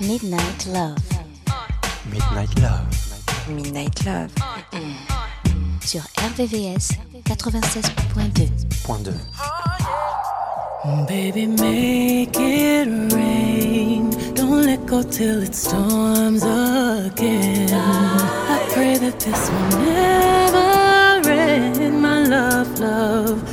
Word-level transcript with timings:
Midnight 0.00 0.66
Love. 0.66 0.96
Midnight 2.10 2.58
Love. 2.58 2.86
Midnight 3.46 4.04
Love. 4.06 4.30
Sur 5.82 6.00
RVVS 6.16 6.88
96.2. 7.28 8.48
Point 8.86 9.04
2. 9.04 9.12
Baby, 11.06 11.46
make 11.46 12.38
it 12.40 12.88
rain. 13.12 14.10
Don't 14.34 14.64
let 14.64 14.86
go 14.86 15.02
till 15.02 15.42
it 15.42 15.54
storms 15.54 16.42
again. 16.44 17.68
I 17.74 18.66
pray 18.72 18.96
that 18.96 19.20
this 19.20 19.50
will 19.50 19.68
never 19.84 21.30
end. 21.30 22.00
My 22.00 22.24
love, 22.24 22.80
love 22.80 23.45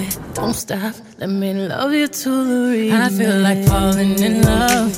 it, 0.00 0.18
don't 0.34 0.54
stop. 0.54 0.94
Let 1.18 1.30
me 1.30 1.52
love 1.54 1.92
you 1.92 2.08
to 2.08 2.30
the 2.50 2.58
remix. 2.72 2.92
I 2.92 3.08
feel 3.10 3.38
like 3.40 3.64
falling 3.66 4.18
in 4.22 4.42
love, 4.42 4.94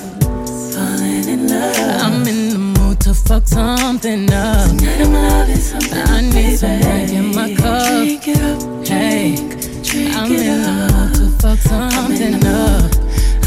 falling 0.74 1.28
in 1.28 1.48
love. 1.48 2.02
I'm 2.02 2.26
in 2.26 2.48
the 2.50 2.58
mood 2.58 3.00
to 3.00 3.14
fuck 3.14 3.46
something 3.46 4.32
up. 4.32 4.68
Tonight 4.68 5.00
I'm 5.00 5.12
loving 5.12 5.56
something. 5.56 5.98
I 6.16 6.20
need 6.20 6.56
some 6.56 6.80
drink 6.80 7.10
in 7.12 7.34
my 7.34 7.54
cup. 7.54 7.88
Drink 7.88 8.28
it 8.28 8.40
up, 8.42 8.60
drink, 8.60 8.88
hey, 8.88 9.36
drink 9.82 10.16
I'm 10.16 10.32
it 10.32 10.40
in 10.46 10.60
up. 10.60 10.90
the 10.90 10.96
mood 10.98 11.14
to 11.14 11.42
fuck 11.42 11.58
something 11.58 12.34
up. 12.46 12.90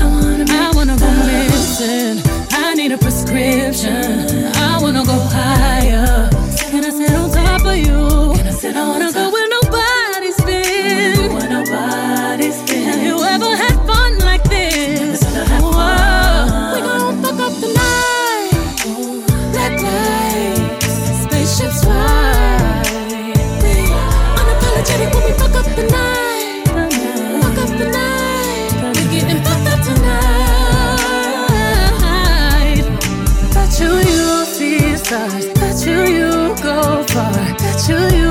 I 0.02 0.06
wanna, 0.06 0.46
I 0.50 0.72
wanna 0.76 0.98
go 0.98 1.10
missing. 1.28 2.22
I 2.52 2.74
need 2.76 2.92
a 2.92 2.98
prescription. 2.98 4.54
I 4.56 4.80
wanna 4.82 5.04
go 5.06 5.18
higher. 5.38 6.30
Can 6.72 6.84
I 6.86 6.90
sit 6.90 7.12
on 7.14 7.30
top 7.32 7.66
of 7.66 7.78
you? 7.78 8.36
Can 8.38 8.48
I 8.48 8.52
sit 8.52 8.76
I 8.76 8.88
wanna 8.90 9.12
go 9.14 9.32
with 9.32 9.43
stars. 35.14 35.46
That's 35.54 35.84
who 35.84 36.04
you 36.18 36.32
go 36.62 37.04
for. 37.04 37.32
That's 37.62 37.88
who 37.88 38.18
you. 38.18 38.23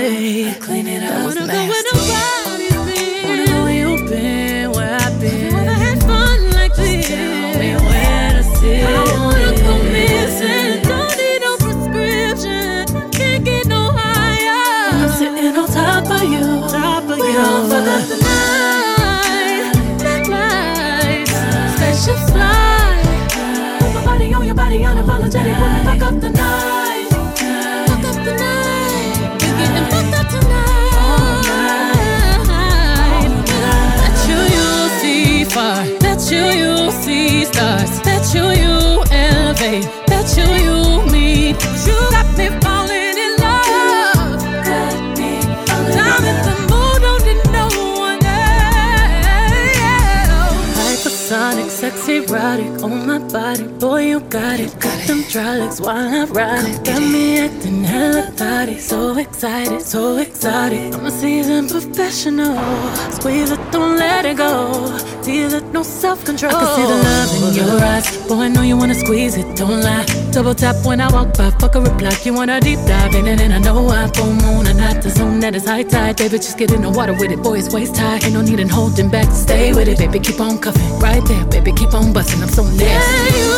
say, 0.00 0.50
I 0.50 0.54
clean 0.54 0.86
it 0.86 1.02
up. 1.02 1.26
With 1.26 1.36
go 1.38 1.79
hydraulics 39.60 39.90
while 39.90 40.88
I'm 40.88 41.10
riding. 41.10 41.40
Got 42.00 42.38
me 42.38 42.48
falling 42.60 43.16
in 43.18 43.32
love 43.36 44.42
let 44.64 44.94
me 45.18 45.40
feel 45.42 45.84
the 45.84 45.92
damage 45.92 46.40
the 46.46 46.54
mood 46.70 47.00
don't 47.04 47.24
know 47.52 47.68
one 47.98 48.20
hey 48.22 49.74
oh 50.30 50.50
like 50.76 51.00
the 51.02 51.10
sonic 51.10 51.70
sexy 51.70 52.16
erratic 52.16 52.82
on 52.82 53.06
my 53.06 53.18
body 53.18 53.66
boy 53.78 54.02
you 54.08 54.20
got 54.20 54.60
it. 54.60 54.72
Got 54.80 55.06
them 55.06 55.22
trollics 55.24 55.80
while 55.80 55.96
I 55.96 56.24
ride 56.24 56.64
it. 56.64 56.84
Got 56.84 57.02
me 57.02 57.38
acting 57.40 57.84
hella 57.84 58.22
thotty. 58.32 58.78
So 58.78 59.16
excited, 59.18 59.82
so 59.82 60.18
excited. 60.18 60.94
I'm 60.94 61.06
a 61.06 61.10
seasoned 61.10 61.70
professional. 61.70 62.56
Squeeze 63.12 63.50
it, 63.50 63.60
don't 63.72 63.96
let 63.96 64.24
it 64.24 64.36
go. 64.36 64.72
Feel 65.22 65.54
it, 65.54 65.64
no 65.72 65.82
self 65.82 66.24
control. 66.24 66.54
I 66.54 66.60
can 66.60 66.76
see 66.76 66.86
the 66.92 66.98
love 67.08 67.30
in 67.36 67.54
your 67.54 67.84
eyes. 67.84 68.06
Boy, 68.28 68.42
I 68.42 68.48
know 68.48 68.62
you 68.62 68.76
wanna 68.76 68.94
squeeze 68.94 69.36
it, 69.36 69.49
don't 69.60 69.82
lie. 69.82 70.06
Double 70.32 70.54
tap 70.54 70.76
when 70.86 71.00
I 71.00 71.12
walk 71.12 71.36
by, 71.36 71.50
fuck 71.60 71.74
a 71.74 71.80
reply. 71.80 72.16
You 72.24 72.32
wanna 72.32 72.60
deep 72.60 72.78
dive 72.86 73.14
in 73.14 73.26
it, 73.26 73.40
and 73.40 73.52
I 73.52 73.58
know 73.58 73.88
I 73.88 74.08
full 74.08 74.32
moon 74.32 74.66
and 74.66 74.78
not 74.78 75.02
the 75.02 75.10
zone 75.10 75.40
that 75.40 75.54
is 75.54 75.66
high 75.66 75.82
tide. 75.82 76.16
Baby, 76.16 76.38
just 76.38 76.56
get 76.56 76.72
in 76.72 76.82
the 76.82 76.90
water 76.90 77.12
with 77.12 77.30
it, 77.30 77.42
boy, 77.42 77.58
it's 77.58 77.72
waist 77.72 77.96
high. 77.96 78.18
Ain't 78.24 78.32
no 78.32 78.40
need 78.40 78.58
in 78.58 78.68
holding 78.68 79.10
back, 79.10 79.30
stay 79.30 79.72
with 79.72 79.88
it, 79.88 79.98
baby. 79.98 80.18
Keep 80.18 80.40
on 80.40 80.58
cuffing, 80.58 80.98
right 80.98 81.24
there, 81.26 81.44
baby. 81.46 81.72
Keep 81.72 81.92
on 81.94 82.12
busting, 82.12 82.42
I'm 82.42 82.48
so 82.48 82.64
nasty. 82.64 82.84
Yeah, 82.84 83.36
you 83.36 83.50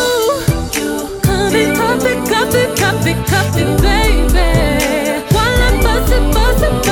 you, 0.77 0.91
copy, 1.23 1.63
copy, 1.81 2.13
copy, 2.33 2.63
copy, 2.83 3.13
copy, 3.31 3.65
baby. 3.87 4.49
While 5.35 5.59
I'm 5.67 5.77
buzzing, 5.87 6.29
buzzing, 6.35 6.77
buzzing 6.83 6.92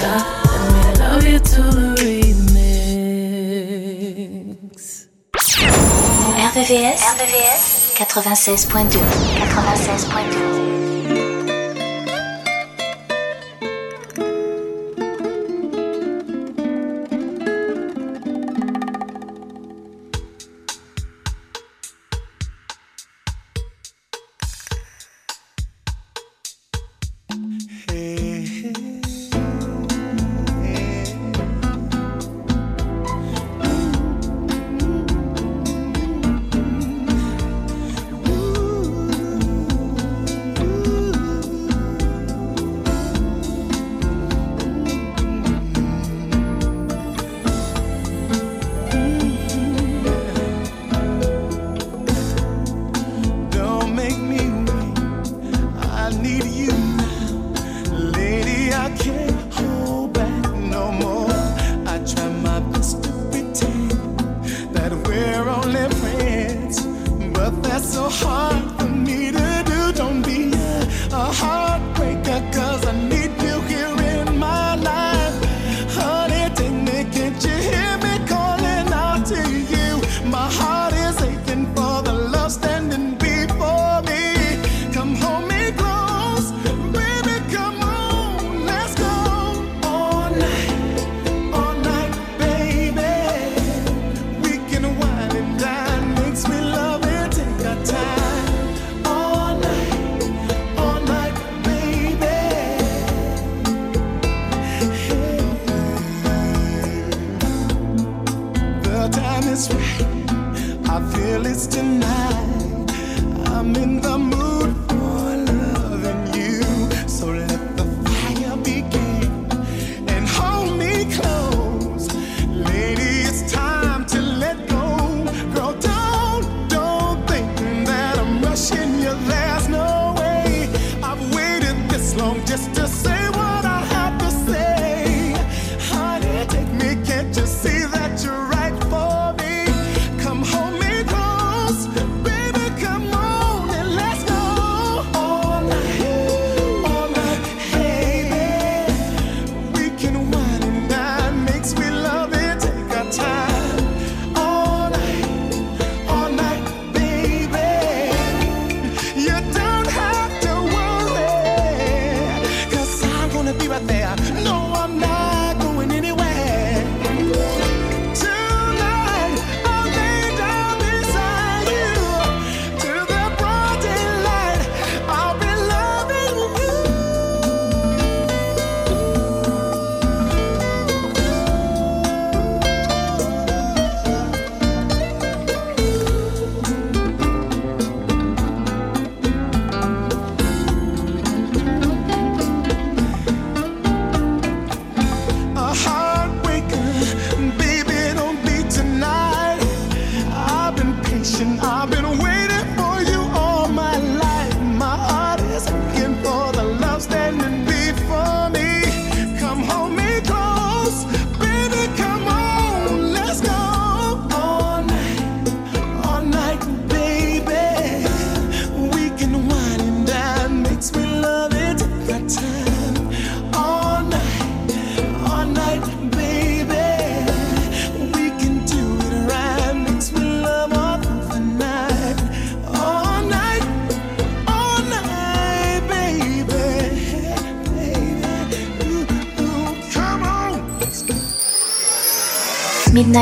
stop. 0.00 0.24
Let 0.46 0.60
me 0.72 0.80
love 0.98 1.24
you 1.26 1.38
to 1.38 1.62
the 1.76 1.94
remix. 2.00 3.18
RVVS, 6.50 7.00
RVVS 7.14 7.62
96.2 8.00 8.98
96.2 9.38 10.79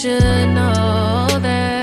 should 0.00 0.54
know 0.54 1.26
that. 1.42 1.79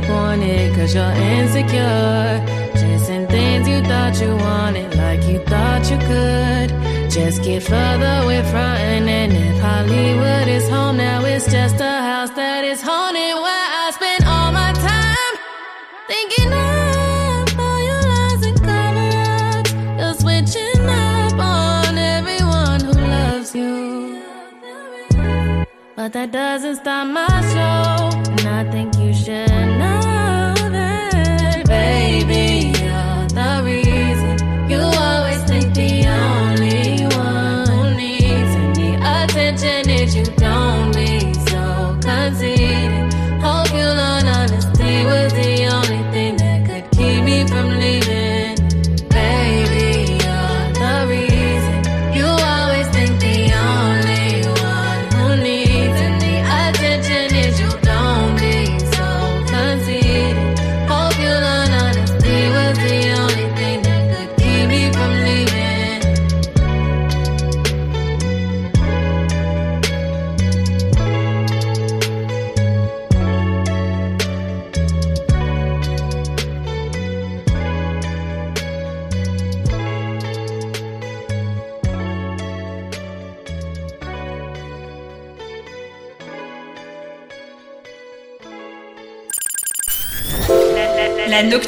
Disappointed 0.00 0.74
cause 0.74 0.94
you're 0.94 1.04
insecure. 1.04 2.44
Chasing 2.74 3.26
things 3.26 3.68
you 3.68 3.80
thought 3.82 4.20
you 4.20 4.34
wanted 4.36 4.94
like 4.96 5.22
you 5.24 5.38
thought 5.40 5.90
you 5.90 5.98
could. 5.98 7.10
Just 7.10 7.42
get 7.42 7.62
further 7.62 8.26
with 8.26 8.48
frontin', 8.50 9.08
and 9.08 9.32
if 9.32 9.60
Hollywood 9.60 10.48
is 10.48 10.68
home 10.68 10.96
now, 10.96 11.24
it's 11.24 11.50
just 11.50 11.76
a 11.80 12.02
house 12.10 12.30
that 12.30 12.64
is 12.64 12.80
haunted 12.80 13.34
where 13.34 13.66
I 13.82 13.90
spend 13.92 14.24
all 14.24 14.52
my 14.52 14.72
time 14.72 15.34
thinking 16.08 16.52
of 16.52 16.90
up 21.32 21.38
on. 21.38 21.80
But 26.00 26.14
that 26.14 26.32
doesn't 26.32 26.76
stop 26.76 27.06
my 27.08 27.26
show, 27.52 28.18
and 28.30 28.48
I 28.48 28.64
think 28.72 28.96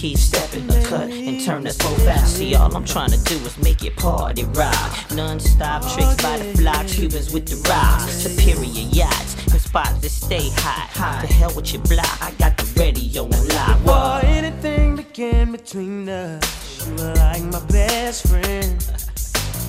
keep 0.00 0.16
stepping 0.16 0.66
the 0.66 0.82
cut 0.88 1.10
and 1.10 1.44
turn 1.44 1.62
this 1.62 1.78
whole 1.78 1.94
fast. 1.98 2.38
See, 2.38 2.54
all 2.54 2.74
I'm 2.74 2.86
trying 2.86 3.10
to 3.10 3.22
do 3.24 3.34
is 3.44 3.58
make 3.58 3.84
it 3.84 3.96
party 3.96 4.44
rock. 4.44 4.90
Non 5.14 5.38
stop 5.38 5.82
tricks 5.92 6.16
by 6.22 6.38
the 6.38 6.56
fly, 6.56 6.84
Cubans 6.86 7.30
with 7.34 7.46
the 7.46 7.56
rocks. 7.68 8.10
Superior 8.10 8.88
yachts 8.92 9.34
and 9.52 9.60
spots 9.60 9.98
that 10.00 10.08
stay 10.08 10.48
hot. 10.54 11.20
To 11.20 11.26
hell 11.26 11.52
with 11.54 11.74
your 11.74 11.82
block, 11.82 12.22
I 12.22 12.30
got 12.38 12.56
the 12.56 12.64
radio 12.80 13.24
on 13.24 13.48
live. 13.48 13.84
What? 13.84 14.24
anything 14.24 14.96
began 14.96 15.52
between 15.52 16.08
us, 16.08 16.86
you 16.86 16.94
were 16.94 17.14
like 17.16 17.42
my 17.42 17.60
best 17.66 18.26
friend. 18.26 18.80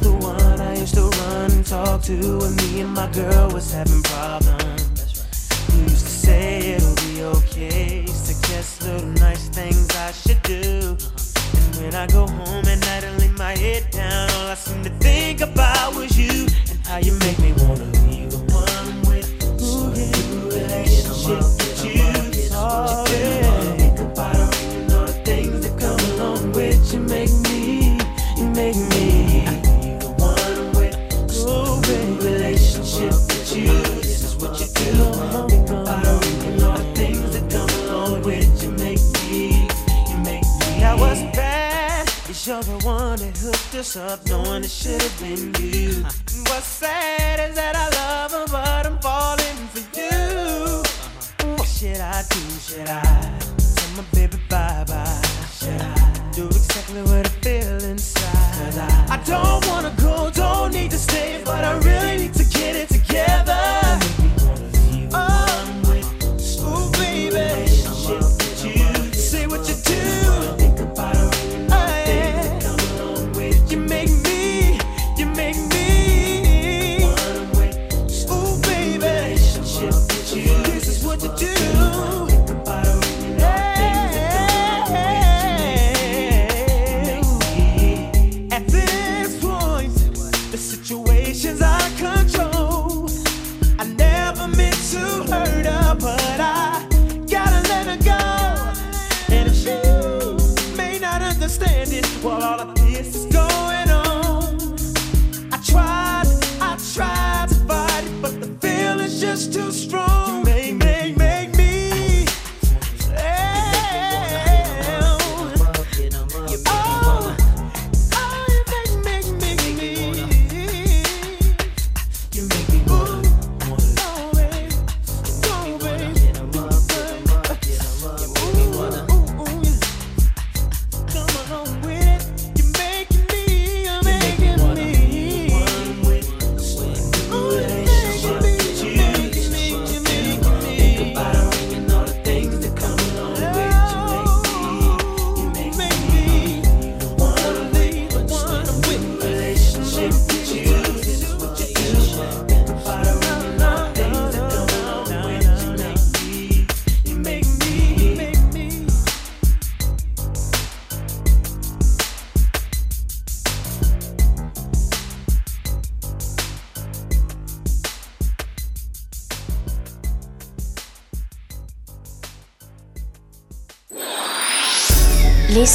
The 0.01 0.13
one 0.13 0.61
I 0.61 0.77
used 0.77 0.95
to 0.95 1.09
run 1.09 1.51
and 1.51 1.65
talk 1.65 2.03
to 2.03 2.39
when 2.39 2.55
me 2.55 2.79
and 2.79 2.93
my 2.93 3.11
girl 3.11 3.51
was 3.51 3.73
having 3.73 4.00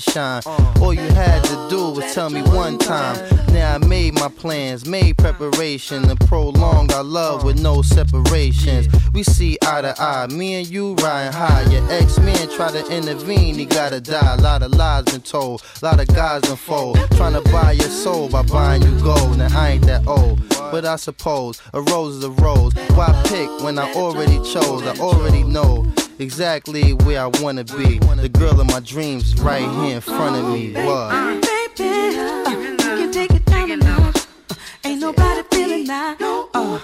sunshine. 0.00 0.42
Uh. 0.46 0.80
All 0.80 0.94
you 0.94 1.00
had 1.00 1.42
to 1.44 1.68
do 1.68 1.90
was 1.90 2.14
tell 2.14 2.30
me 2.30 2.42
one 2.42 2.78
time. 2.78 3.16
Now 3.52 3.74
I 3.74 3.78
made 3.78 4.14
my 4.14 4.28
plans, 4.28 4.86
made 4.86 5.18
preparation 5.18 6.02
to 6.08 6.16
prolong 6.26 6.92
our 6.92 7.04
love 7.04 7.44
with 7.44 7.60
no 7.60 7.82
separations. 7.82 8.88
We 9.12 9.22
see 9.22 9.58
eye 9.62 9.82
to 9.82 9.94
eye, 10.00 10.26
me 10.28 10.54
and 10.54 10.66
you 10.66 10.94
riding 10.94 11.32
high. 11.32 11.62
Your 11.70 11.90
ex 11.90 12.18
man 12.18 12.48
try 12.50 12.70
to 12.70 12.86
intervene, 12.90 13.56
he 13.56 13.64
gotta 13.64 14.00
die. 14.00 14.34
A 14.34 14.40
lot 14.40 14.62
of 14.62 14.72
lies 14.72 15.04
been 15.04 15.20
told, 15.20 15.62
a 15.82 15.84
lot 15.84 16.00
of 16.00 16.08
guys 16.08 16.48
unfold. 16.48 16.98
Trying 17.16 17.34
to 17.34 17.52
buy 17.52 17.72
your 17.72 17.88
soul 17.88 18.28
by 18.28 18.42
buying 18.42 18.82
you 18.82 19.00
gold. 19.00 19.38
Now 19.38 19.48
I 19.58 19.70
ain't 19.70 19.86
that 19.86 20.06
old, 20.06 20.40
but 20.48 20.84
I 20.84 20.96
suppose 20.96 21.60
a 21.74 21.82
rose 21.82 22.16
is 22.16 22.24
a 22.24 22.30
rose. 22.30 22.72
Why 22.94 23.20
pick 23.26 23.48
when 23.62 23.78
I 23.78 23.92
already 23.94 24.38
chose? 24.52 24.82
I 24.82 24.96
already 24.98 25.42
know 25.42 25.86
exactly 26.20 26.92
where 26.92 27.22
I 27.22 27.26
wanna 27.42 27.64
be. 27.64 27.98
The 27.98 28.28
girl 28.28 28.60
of 28.60 28.66
my 28.66 28.80
dreams 28.80 29.32
is 29.32 29.40
right 29.40 29.68
here 29.82 29.96
in 29.96 30.00
front 30.00 30.36
of 30.36 30.52
me. 30.52 30.72
What? 30.72 31.40
Baby, 31.76 32.18
uh, 32.18 32.50
you 32.50 32.76
can 32.76 33.12
take 33.12 33.32
it 33.32 33.44
down 33.46 33.70
a 33.70 33.76
notch. 33.76 34.26
Uh, 34.50 34.54
ain't 34.84 35.00
nobody 35.00 35.42
feeling 35.50 35.86
that. 35.86 36.20
No 36.20 36.48
Uh, 36.54 36.78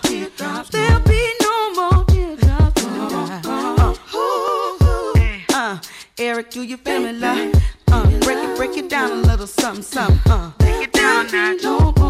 there'll 0.71 1.01
be 1.01 1.33
no 1.43 1.73
more 1.75 2.05
teardrops. 2.07 2.85
Uh, 2.85 3.95
uh, 5.55 5.79
Eric, 6.19 6.51
do 6.51 6.63
you 6.63 6.77
feel 6.79 7.01
me, 7.01 7.13
love? 7.13 7.55
Uh, 7.93 8.07
break 8.21 8.39
it, 8.39 8.57
break 8.57 8.77
it 8.77 8.89
down 8.89 9.11
a 9.11 9.17
little 9.17 9.47
something, 9.47 9.83
something. 9.83 10.33
Uh, 10.33 10.53
take 10.59 10.83
it 10.85 10.93
down 10.93 11.27
now. 11.31 12.06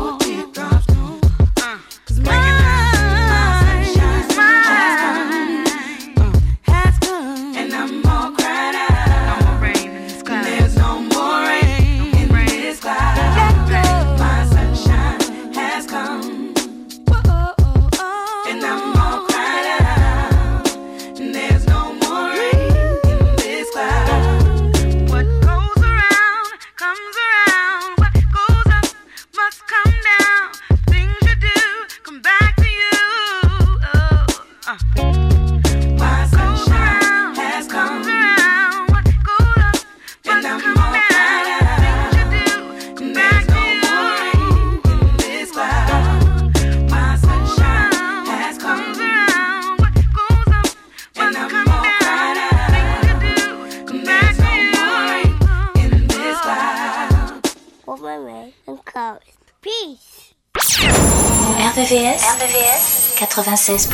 What 63.66 63.80
stories 63.80 63.90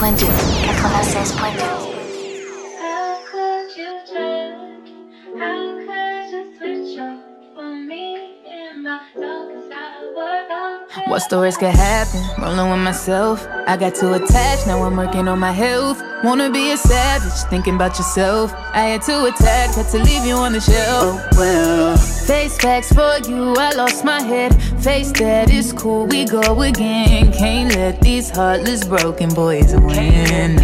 What's 11.08 11.26
the 11.26 11.56
could 11.58 11.74
happen? 11.74 12.42
Rolling 12.42 12.70
with 12.70 12.80
myself. 12.80 13.46
I 13.66 13.78
got 13.78 13.94
too 13.94 14.12
attached, 14.12 14.66
now 14.66 14.82
I'm 14.82 14.94
working 14.94 15.26
on 15.26 15.38
my 15.38 15.52
health. 15.52 16.02
Wanna 16.22 16.50
be 16.50 16.72
a 16.72 16.76
savage, 16.76 17.32
thinking 17.48 17.76
about 17.76 17.96
yourself. 17.96 18.52
I 18.74 18.82
had 18.82 19.02
to 19.02 19.24
attack, 19.24 19.74
had 19.74 19.88
to 19.88 19.98
leave 19.98 20.26
you 20.26 20.34
on 20.34 20.52
the 20.52 20.60
shelf. 20.60 21.18
Oh 21.18 21.28
well. 21.38 21.96
Face 21.96 22.58
facts 22.58 22.92
for 22.92 23.18
you, 23.26 23.54
I 23.56 23.72
lost 23.72 24.04
my 24.04 24.20
head. 24.20 24.52
Face 24.82 25.12
that 25.12 25.48
is 25.50 25.72
cool, 25.72 26.06
we 26.06 26.24
go 26.24 26.60
again. 26.62 27.32
Can't 27.32 27.72
let 27.76 28.00
these 28.00 28.30
heartless 28.30 28.82
broken 28.82 29.32
boys 29.32 29.72
win. 29.76 30.58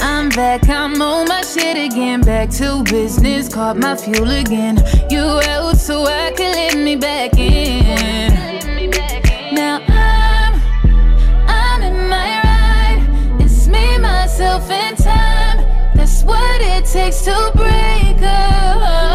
I'm 0.00 0.30
back, 0.30 0.66
I'm 0.66 1.02
on 1.02 1.28
my 1.28 1.42
shit 1.42 1.76
again. 1.76 2.22
Back 2.22 2.48
to 2.52 2.82
business, 2.84 3.50
caught 3.52 3.76
my 3.76 3.94
fuel 3.96 4.30
again. 4.30 4.78
You 5.10 5.20
out 5.20 5.76
so 5.76 6.04
I 6.06 6.32
can 6.34 6.54
let 6.54 6.82
me 6.82 6.96
back 6.96 7.36
in. 7.36 8.32
Now 9.54 9.82
I'm, 9.88 10.54
I'm 11.46 11.82
in 11.82 12.08
my 12.08 12.40
ride. 12.44 13.42
It's 13.42 13.68
me, 13.68 13.98
myself, 13.98 14.70
and 14.70 14.96
time. 14.96 15.58
That's 15.94 16.22
what 16.22 16.62
it 16.62 16.86
takes 16.86 17.26
to 17.26 17.52
break 17.54 18.22
a 18.22 19.11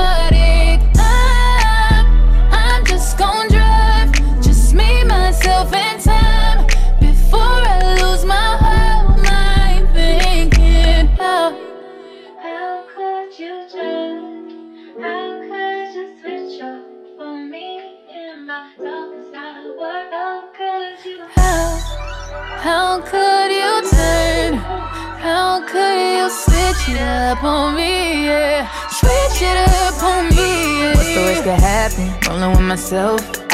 it 26.90 27.02
up 27.02 27.44
on 27.44 27.76
me? 27.76 28.26
Yeah, 28.26 28.70
switch 28.90 29.42
it 29.42 29.58
up 29.84 30.02
on 30.04 30.30
me. 30.30 30.36
Yeah. 30.36 30.96
What's 30.96 31.14
the 31.14 31.22
worst 31.22 31.44
could 31.44 31.60
happen? 31.60 32.30
Rolling 32.30 32.52
with 32.52 32.68
myself. 32.68 33.47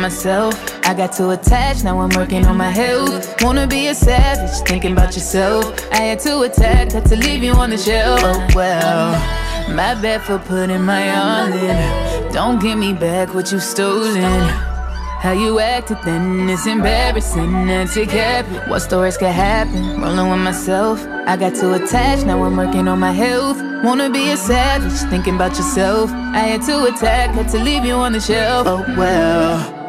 Myself. 0.00 0.54
I 0.86 0.94
got 0.94 1.12
too 1.12 1.30
attached, 1.30 1.84
now 1.84 2.00
I'm 2.00 2.08
working 2.16 2.46
on 2.46 2.56
my 2.56 2.70
health. 2.70 3.42
Wanna 3.42 3.66
be 3.66 3.88
a 3.88 3.94
savage, 3.94 4.66
thinking 4.66 4.92
about 4.92 5.14
yourself. 5.14 5.64
I 5.92 5.98
had 5.98 6.20
to 6.20 6.40
attack, 6.40 6.92
had 6.92 7.04
to 7.06 7.16
leave 7.16 7.44
you 7.44 7.52
on 7.52 7.68
the 7.68 7.76
shelf. 7.76 8.18
Oh 8.22 8.48
well. 8.54 9.12
My 9.68 9.94
bad 10.00 10.22
for 10.22 10.38
putting 10.38 10.82
my 10.82 11.04
all 11.14 11.52
in. 11.52 12.32
Don't 12.32 12.60
give 12.62 12.78
me 12.78 12.94
back 12.94 13.34
what 13.34 13.52
you 13.52 13.60
stolen. 13.60 14.48
How 15.20 15.32
you 15.32 15.60
acted 15.60 15.98
then 16.02 16.48
is 16.48 16.66
embarrassing 16.66 17.54
and 17.68 17.88
to 17.90 18.06
cap. 18.06 18.46
What 18.68 18.80
stories 18.80 19.18
could 19.18 19.28
happen? 19.28 20.00
Rolling 20.00 20.30
with 20.30 20.40
myself. 20.40 21.04
I 21.26 21.36
got 21.36 21.54
too 21.54 21.74
attached, 21.74 22.24
now 22.24 22.42
I'm 22.42 22.56
working 22.56 22.88
on 22.88 22.98
my 23.00 23.12
health. 23.12 23.58
Wanna 23.84 24.08
be 24.08 24.30
a 24.30 24.36
savage, 24.38 24.98
thinking 25.10 25.34
about 25.34 25.56
yourself. 25.56 26.10
I 26.10 26.40
had 26.50 26.62
to 26.62 26.84
attack, 26.84 27.34
had 27.34 27.50
to 27.50 27.58
leave 27.62 27.84
you 27.84 27.94
on 27.94 28.12
the 28.12 28.20
shelf. 28.20 28.66
Oh 28.66 28.82
well. 28.96 29.79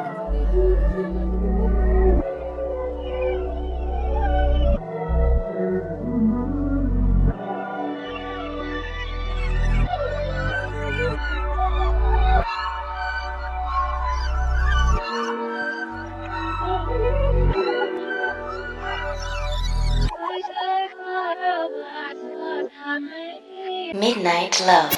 Midnight 24.21 24.61
Love. 24.67 24.91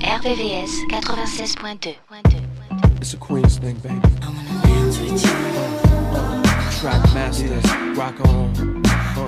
RVVS 0.00 0.88
96.2. 0.88 1.94
It's 3.02 3.12
a 3.12 3.16
Queens 3.18 3.58
thing, 3.58 3.76
baby. 3.76 4.00
I 4.22 4.30
wanna 4.30 4.62
dance 4.62 4.98
with 4.98 5.10
you. 5.10 5.28
track 6.80 7.02
masters, 7.12 7.66
rock 7.98 8.18
on. 8.26 8.82
Uh. 8.86 9.26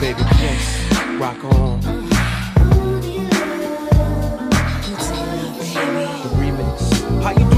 Baby, 0.00 0.22
yes, 0.38 1.18
rock 1.18 1.44
on. 1.44 2.01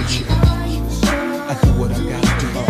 With 0.00 0.20
you. 0.20 0.26
I 0.28 1.58
do 1.62 1.72
what 1.78 1.90
I 1.92 2.04
gotta 2.08 2.64
do. 2.64 2.69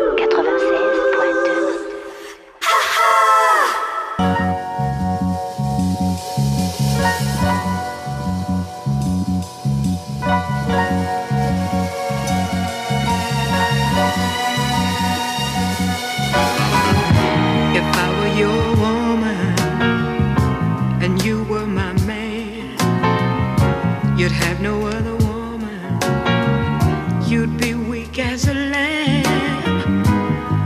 You'd 27.31 27.57
be 27.57 27.73
weak 27.75 28.19
as 28.19 28.47
a 28.49 28.53
lamb 28.53 29.23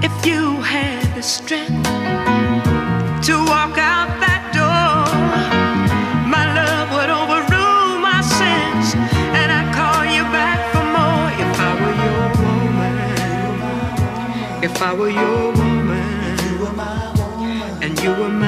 if 0.04 0.26
you 0.26 0.60
had 0.62 1.16
the 1.16 1.22
strength 1.22 1.84
to 3.28 3.34
walk 3.52 3.78
out 3.78 4.10
that 4.26 4.42
door. 4.58 5.06
My 6.36 6.46
love 6.60 6.88
would 6.96 7.12
overrule 7.22 7.92
my 8.10 8.22
sins, 8.38 8.88
and 9.40 9.48
I'd 9.58 9.70
call 9.78 10.02
you 10.16 10.24
back 10.34 10.60
for 10.72 10.86
more 10.98 11.28
if 11.44 11.52
I 11.70 11.72
were 11.82 11.98
your 12.06 12.26
woman. 12.42 13.06
If 14.64 14.76
I 14.82 14.92
were 15.00 15.14
your 15.24 15.46
woman, 15.62 16.40
and 17.84 17.94
you 18.02 18.10
were 18.10 18.30
my 18.30 18.45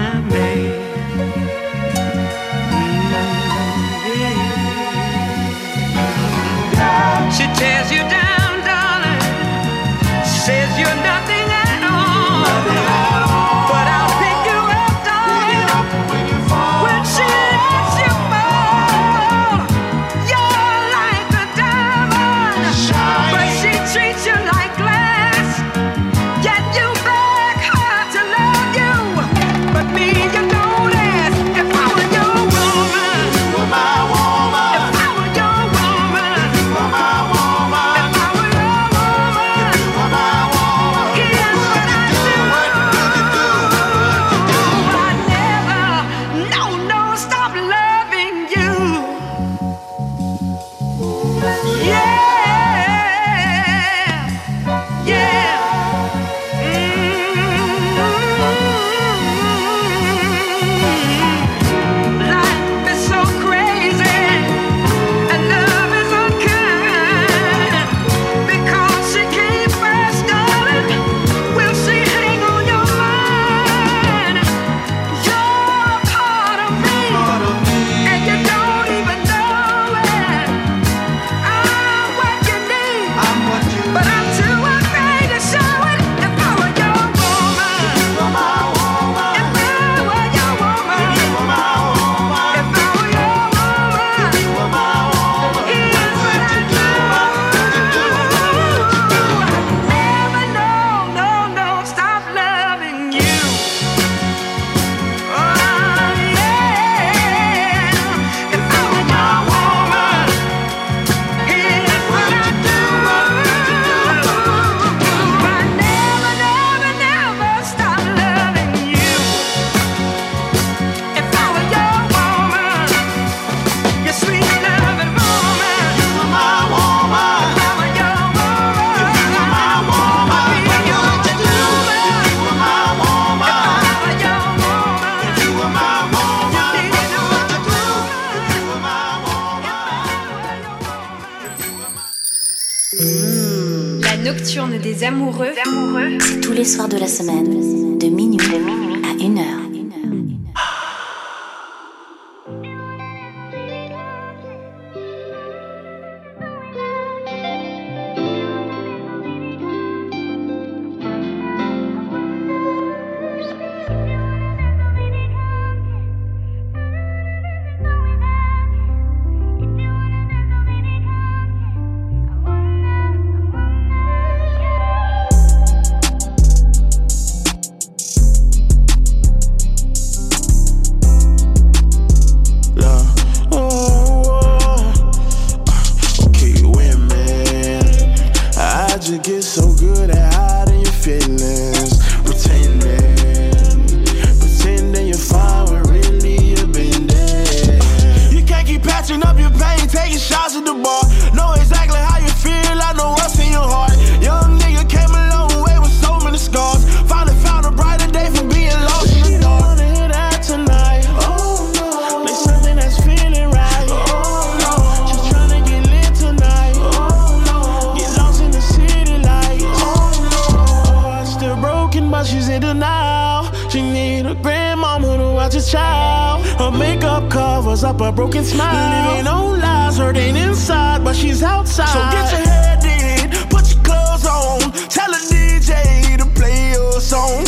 walls 227.78 227.84
up 227.84 228.02
a 228.02 228.12
broken 228.12 228.44
smile. 228.44 229.12
Living 229.12 229.28
on 229.28 229.60
lies, 229.60 229.98
hurting 229.98 230.36
inside, 230.36 231.04
but 231.04 231.16
she's 231.16 231.44
outside. 231.44 231.88
So 231.88 232.00
get 232.12 232.32
your 232.32 232.42
head 232.50 232.84
in, 232.86 233.50
put 233.50 233.74
your 233.74 233.84
clothes 233.84 234.26
on. 234.26 234.72
Tell 234.90 235.12
a 235.12 235.20
DJ 235.32 236.18
to 236.18 236.26
play 236.40 236.72
your 236.72 237.00
song. 237.00 237.46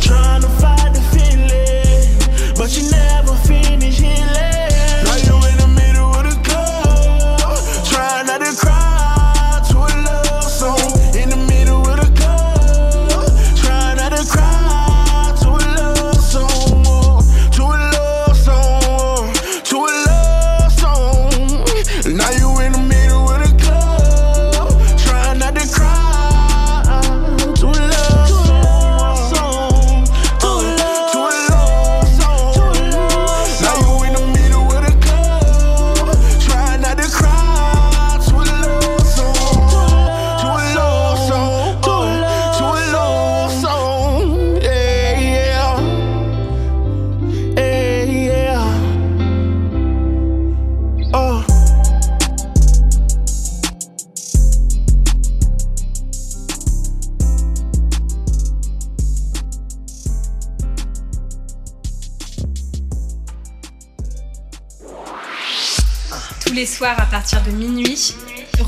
Trying 0.00 0.42
to 0.42 0.48
fight 0.60 0.92
the 0.94 1.02
feeling, 1.12 2.54
but 2.56 2.76
you 2.76 2.90
never 2.90 3.34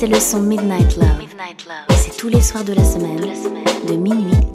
C'est 0.00 0.06
le 0.06 0.18
son 0.18 0.40
Midnight 0.40 0.96
Love. 0.96 1.26
C'est 1.90 2.16
tous 2.16 2.28
les 2.28 2.40
soirs 2.40 2.64
de 2.64 2.72
la 2.72 2.84
semaine, 2.84 3.20
de 3.86 3.94
minuit 3.94 4.32
à 4.32 4.36
1 4.36 4.40
heure. 4.42 4.49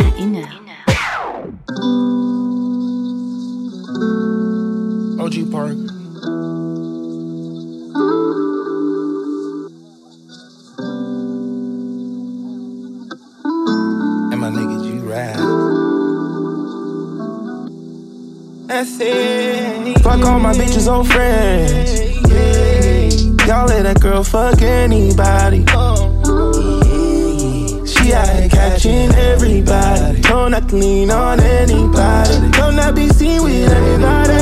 Everybody. 29.76 30.22
Don't 30.22 30.52
not 30.52 30.72
lean 30.72 31.12
on 31.12 31.40
anybody. 31.40 32.52
Don't 32.52 32.76
not 32.76 32.96
be 32.96 33.10
seen 33.10 33.44
with 33.44 33.72
anybody. 33.72 34.34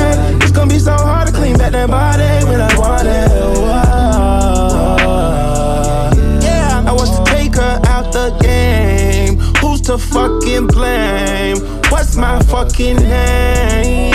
It's 0.42 0.52
gonna 0.52 0.70
be 0.70 0.78
so 0.78 0.92
hard 0.92 1.28
to 1.28 1.34
clean 1.34 1.56
back 1.58 1.72
that 1.72 1.88
body 1.88 2.44
when 2.48 2.60
I 2.60 2.78
want 2.78 3.06
it. 3.06 3.30
Yeah, 6.42 6.84
I 6.86 6.92
want 6.92 7.10
to 7.10 7.24
take 7.32 7.54
her 7.56 7.80
out 7.86 8.12
the 8.12 8.30
game. 8.40 9.38
Who's 9.60 9.80
to 9.82 9.98
fucking 9.98 10.68
blame? 10.68 11.58
What's 11.90 12.16
my 12.16 12.40
fucking 12.44 12.96
name? 12.96 14.14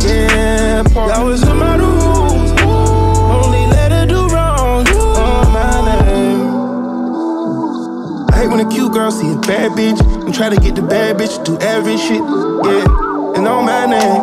Yeah, 0.00 0.82
girl 9.02 9.10
see 9.10 9.32
a 9.32 9.38
bad 9.38 9.72
bitch 9.72 10.00
and 10.24 10.32
try 10.32 10.48
to 10.48 10.56
get 10.56 10.76
the 10.76 10.82
bad 10.82 11.16
bitch 11.16 11.36
to 11.44 11.52
do 11.52 11.58
every 11.58 11.96
shit. 11.96 12.22
Yeah, 12.22 13.36
and 13.36 13.48
on 13.48 13.64
my 13.64 13.86
name. 13.86 14.22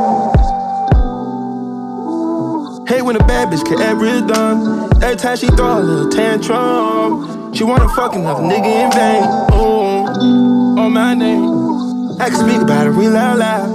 Hate 2.88 3.02
when 3.02 3.18
a 3.18 3.26
bad 3.28 3.50
bitch 3.50 3.66
get 3.70 3.82
every 3.82 4.22
done. 4.26 4.90
Every 5.04 5.18
time 5.18 5.36
she 5.36 5.48
throw 5.48 5.80
a 5.80 5.82
little 5.82 6.10
tantrum, 6.10 7.54
she 7.54 7.66
wanna 7.66 7.90
fuck 7.90 8.16
another 8.16 8.44
nigga 8.44 8.72
in 8.86 8.92
vain. 8.92 9.24
Oh, 9.52 10.80
on 10.80 10.94
my 10.94 11.14
name. 11.14 12.22
I 12.22 12.30
can 12.30 12.40
speak 12.40 12.62
about 12.62 12.88
it 12.88 12.92
real 12.92 13.18
out 13.18 13.38
loud. 13.38 13.68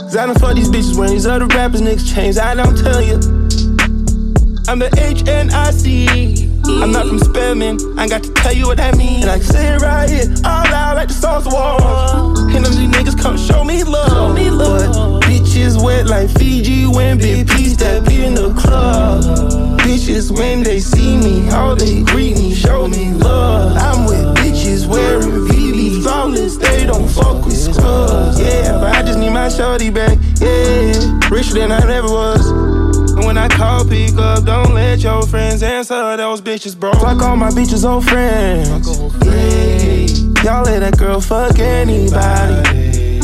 Cause 0.00 0.16
I 0.16 0.26
done 0.26 0.34
fuck 0.34 0.54
these 0.54 0.68
bitches 0.68 0.98
when 0.98 1.08
these 1.08 1.26
other 1.26 1.46
rappers 1.46 1.80
niggas 1.80 2.14
change. 2.14 2.36
I 2.36 2.54
don't 2.54 2.76
tell 2.76 3.00
you. 3.00 3.14
I'm 4.68 4.78
the 4.78 4.90
HNIC. 4.90 6.52
I'm 6.64 6.92
not 6.92 7.06
from 7.06 7.18
Spelman. 7.18 7.78
I 7.98 8.08
got 8.08 8.22
to 8.22 8.32
tell 8.34 8.52
you 8.52 8.66
what 8.66 8.76
that 8.76 8.96
means. 8.96 9.22
And 9.22 9.30
I 9.30 9.38
can 9.38 9.46
say 9.46 9.74
it 9.74 9.80
right 9.82 10.08
here, 10.08 10.34
like 11.02 11.08
the 11.08 11.14
songs 11.14 11.46
of. 11.48 12.54
And 12.54 12.64
them 12.64 12.74
these 12.74 12.88
niggas 12.90 13.20
come 13.20 13.36
show 13.36 13.64
me 13.64 13.82
love. 13.82 14.08
Show 14.08 14.32
me 14.32 14.50
love. 14.50 15.20
But 15.20 15.28
bitches 15.28 15.82
wet 15.82 16.06
like 16.06 16.30
Fiji 16.30 16.86
when 16.86 17.18
big 17.18 17.48
P 17.48 17.70
step 17.70 18.08
in 18.08 18.34
the 18.34 18.54
club. 18.54 19.24
Bitches 19.80 20.30
when 20.30 20.62
they 20.62 20.78
see 20.78 21.16
me, 21.16 21.50
all 21.50 21.74
they 21.74 22.04
greet 22.04 22.36
me, 22.36 22.54
show 22.54 22.86
me 22.86 23.12
love. 23.14 23.76
I'm 23.76 24.06
with 24.06 24.36
bitches 24.36 24.86
wearing 24.86 25.48
VV 25.48 26.02
flawless. 26.02 26.56
They 26.56 26.86
don't 26.86 27.08
fuck 27.08 27.44
with 27.44 27.58
scrubs. 27.58 28.38
Yeah, 28.38 28.78
but 28.78 28.94
I 28.94 29.02
just 29.02 29.18
need 29.18 29.30
my 29.30 29.48
shorty 29.48 29.90
back. 29.90 30.18
Yeah, 30.38 31.18
richer 31.30 31.54
than 31.54 31.72
I 31.72 31.80
ever 31.96 32.06
was. 32.06 32.46
And 33.16 33.24
when 33.24 33.36
I 33.36 33.48
call, 33.48 33.84
pick 33.88 34.16
up, 34.18 34.44
don't 34.44 34.72
let 34.72 35.02
your 35.02 35.26
friends 35.26 35.64
answer 35.64 36.16
those 36.16 36.40
bitches, 36.40 36.78
bro. 36.78 36.92
Fuck 36.92 37.22
all 37.22 37.34
my 37.34 37.50
bitches, 37.50 37.84
old 37.84 38.04
friends. 38.08 38.88
Yeah. 39.26 40.21
Y'all 40.44 40.64
let 40.64 40.80
that 40.80 40.98
girl 40.98 41.20
fuck 41.20 41.56
anybody. 41.60 43.20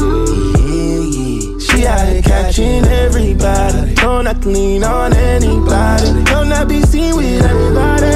She 1.59 1.85
out 1.85 2.07
here 2.07 2.23
catching 2.23 2.85
everybody. 2.85 3.95
Don't 3.95 4.25
not 4.27 4.45
lean 4.47 4.85
on 4.85 5.13
anybody. 5.13 6.23
Don't 6.25 6.49
not 6.49 6.69
be 6.69 6.81
seen 6.83 7.17
with 7.17 7.45
everybody. 7.45 8.07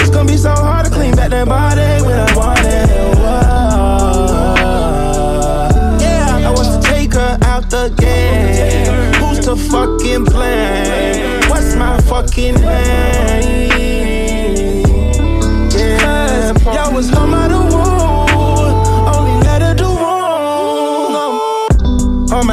It's 0.00 0.10
gonna 0.10 0.28
be 0.28 0.36
so 0.36 0.50
hard 0.50 0.86
to 0.86 0.92
clean 0.92 1.16
back 1.16 1.30
that 1.30 1.48
body 1.48 2.06
when 2.06 2.16
I 2.16 2.36
want 2.36 2.60
it. 2.60 2.88
Yeah, 6.00 6.46
I 6.46 6.52
want 6.54 6.84
to 6.84 6.88
take 6.88 7.14
her 7.14 7.38
out 7.42 7.68
the 7.68 7.88
game. 7.98 9.12
Who's 9.14 9.40
to 9.46 9.56
fucking 9.56 10.22
blame? 10.22 11.50
What's 11.50 11.74
my 11.74 12.00
fucking 12.02 12.54
name? 12.54 13.01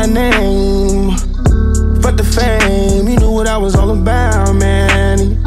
Name. 0.10 1.12
Fuck 2.02 2.18
the 2.18 2.24
fame, 2.24 3.08
you 3.08 3.18
knew 3.18 3.32
what 3.32 3.48
I 3.48 3.58
was 3.58 3.76
all 3.76 3.92
about, 3.92 4.54
man. 4.56 5.38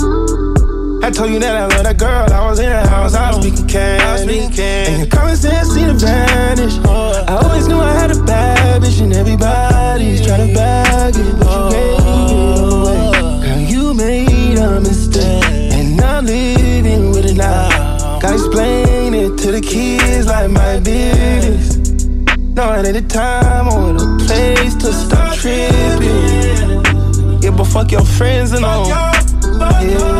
I 1.04 1.10
told 1.10 1.30
you 1.30 1.40
that 1.40 1.56
I 1.56 1.66
love 1.66 1.82
that 1.82 1.98
girl. 1.98 2.32
I 2.32 2.46
was 2.48 2.60
in 2.60 2.68
the 2.68 2.86
house, 2.88 3.14
I 3.14 3.34
was 3.34 3.44
speaking 3.44 3.66
candy. 3.66 4.40
And 4.58 4.98
your 4.98 5.08
common 5.08 5.36
sense 5.36 5.70
seemed 5.70 5.98
to 5.98 6.06
vanish. 6.06 6.78
I 6.86 7.40
always 7.42 7.66
knew 7.66 7.80
I 7.80 7.92
had 7.92 8.10
a 8.12 8.22
bad 8.22 8.82
bitch, 8.82 9.00
and 9.02 9.12
everybody's 9.12 10.24
trying 10.24 10.48
to 10.48 10.54
bag 10.54 11.14
it, 11.16 11.38
but 11.38 11.50
you 11.50 11.70
gave 11.76 11.98
it 11.98 12.72
away. 12.72 13.10
Girl, 13.42 13.58
you 13.58 13.94
made 13.94 14.58
a 14.58 14.80
mistake, 14.80 15.72
and 15.72 16.00
I'm 16.00 16.26
living 16.26 17.10
with 17.10 17.26
it 17.26 17.36
now. 17.36 18.20
Gotta 18.20 18.34
explain 18.34 19.14
it 19.14 19.36
to 19.38 19.50
the 19.50 19.60
kids 19.60 20.26
like 20.26 20.50
my 20.50 20.78
business. 20.78 21.71
No, 22.62 22.74
it 22.74 22.86
ain't 22.86 22.94
the 22.94 23.02
time 23.12 23.66
or 23.66 23.92
the 23.92 24.06
place 24.24 24.76
to 24.76 24.92
stop 24.92 25.34
tripping. 25.34 26.78
Yeah, 27.42 27.50
but 27.50 27.64
fuck 27.64 27.90
your 27.90 28.04
friends 28.04 28.52
and 28.52 28.64
all. 28.64 28.86
Yeah, 28.86 29.10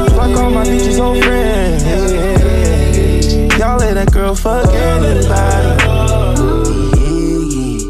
fuck 0.09 0.37
all 0.37 0.51
my 0.51 0.65
bitches 0.65 0.99
on 0.99 1.23
friends. 1.23 1.85
Yeah, 1.85 3.59
y'all 3.59 3.79
let 3.79 3.95
that 3.95 4.11
girl 4.11 4.35
fuck 4.35 4.67
anybody. 4.75 5.79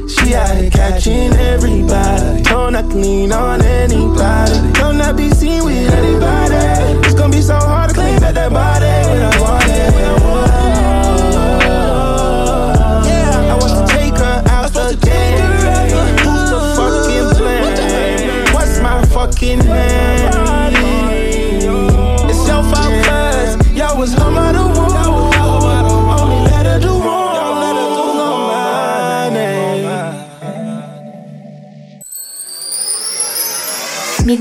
She 0.07 0.35
out 0.35 0.55
here 0.55 0.69
catching 0.69 1.33
everybody. 1.33 2.43
Don't 2.43 2.75
not 2.75 2.89
lean 2.89 3.33
on 3.33 3.63
anybody. 3.65 4.73
Don't 4.75 4.99
not 4.99 5.17
be 5.17 5.31
seen 5.31 5.65
with 5.65 5.91
anybody. 5.95 6.57
It's 7.07 7.15
gonna 7.15 7.33
be 7.33 7.41
so 7.41 7.55
hard 7.55 7.89
to 7.89 7.95
clean 7.95 8.21
back 8.21 8.35
that 8.35 8.53
body 8.53 8.85
when 9.09 9.23
I 9.23 9.41
want 9.41 9.65
it. 9.65 9.95
Yeah, 9.95 10.22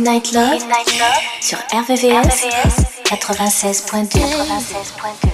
Midnight 0.02 0.32
Love, 0.34 0.64
sur 1.42 1.60
RVVS, 1.72 2.44
96.2. 3.06 4.18
96.2. 4.18 5.30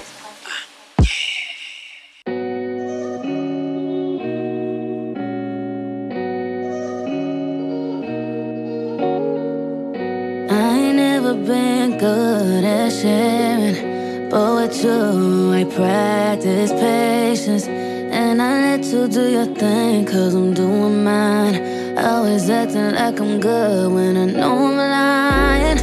I 10.49 10.78
ain't 10.78 10.97
never 10.97 11.34
been 11.34 11.97
good 11.97 12.65
at 12.65 12.91
sharing, 12.91 14.30
but 14.30 14.55
with 14.55 14.84
you, 14.84 15.53
I 15.53 15.63
practice 15.63 16.74
patience. 16.74 17.68
And 17.68 18.41
I 18.41 18.76
let 18.76 18.86
you 18.86 19.07
do 19.07 19.30
your 19.32 19.45
thing, 19.45 20.05
cause 20.05 20.36
I'm 20.36 20.53
doing 20.53 21.05
mine. 21.05 21.76
Always 22.00 22.48
acting 22.50 22.93
like 22.93 23.20
I'm 23.20 23.39
good 23.39 23.91
when 23.91 24.18
I 24.18 24.26
know 24.26 24.68
I'm 24.68 24.78
lying. 24.78 25.80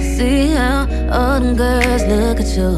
See 0.00 0.48
how 0.52 0.88
all 1.12 1.38
them 1.38 1.54
girls 1.54 2.02
look 2.06 2.40
at 2.40 2.56
you, 2.56 2.72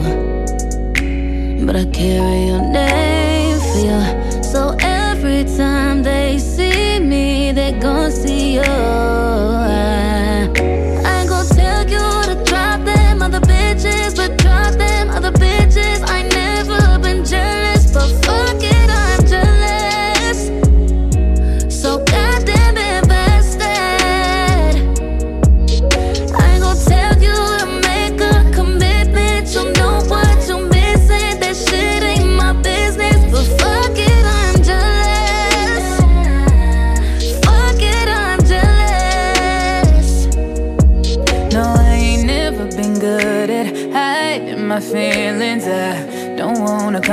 but 1.64 1.76
I 1.76 1.84
carry 1.86 2.46
your 2.48 2.60
name 2.60 3.60
for 3.60 3.78
you. 3.78 4.42
So 4.42 4.76
every 4.80 5.44
time 5.56 6.02
they 6.02 6.38
see 6.38 6.98
me, 6.98 7.52
they 7.52 7.72
gon' 7.72 8.10
see 8.10 8.54
you. 8.54 9.11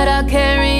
But 0.00 0.08
I'll 0.08 0.24
carry 0.24 0.79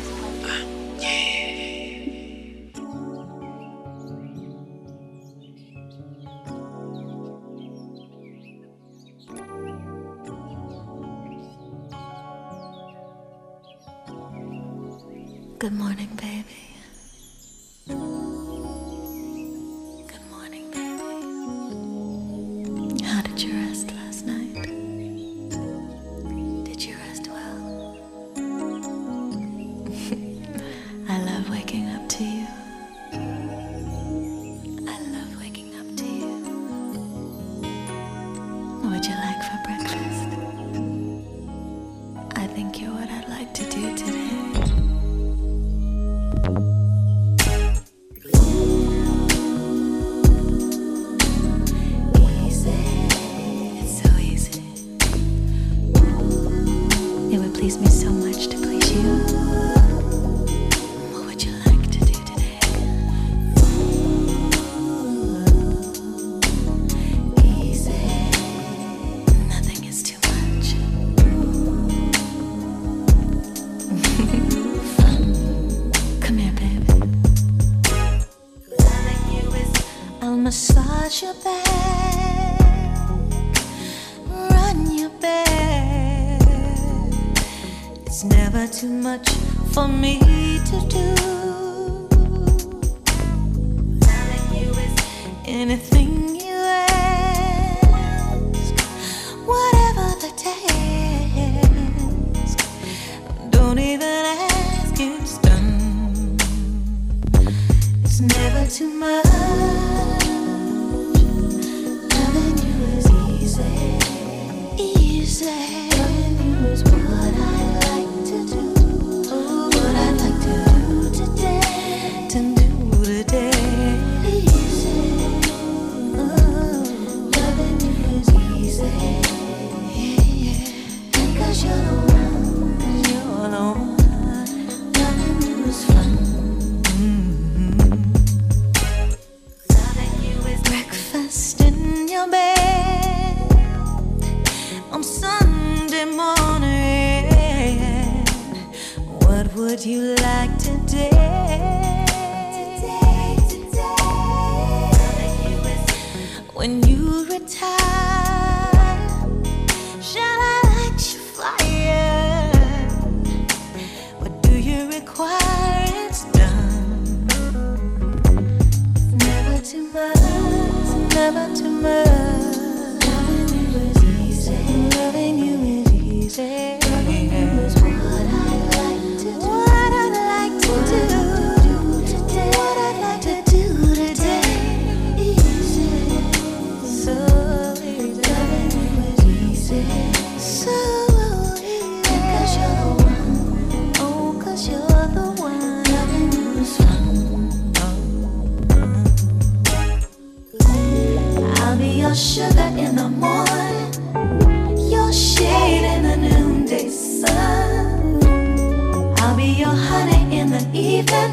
anything. 95.51 95.90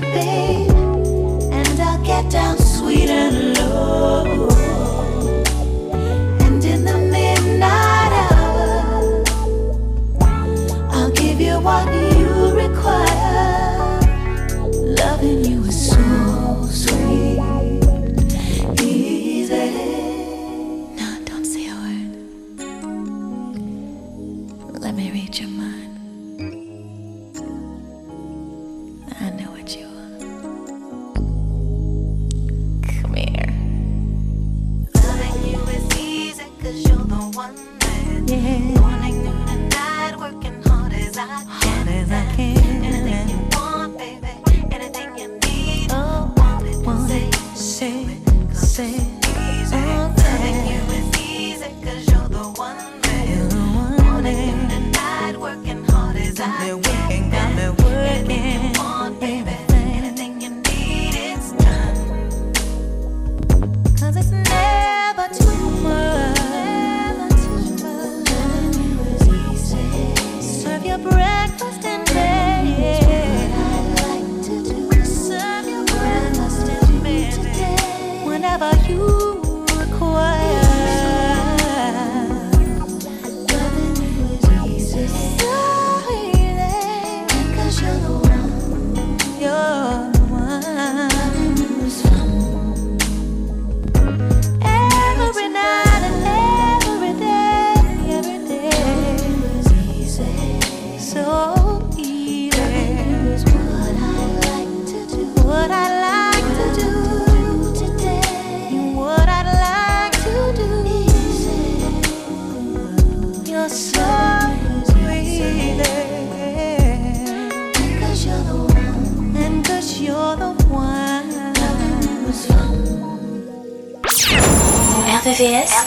baby. 0.00 0.57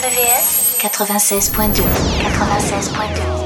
RVVS, 0.02 0.78
RVVS 0.78 0.78
96.2 0.78 1.84
96.2 2.22 3.41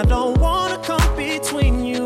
I 0.00 0.04
don't 0.04 0.38
wanna 0.38 0.78
come 0.78 1.14
between 1.14 1.84
you. 1.84 1.99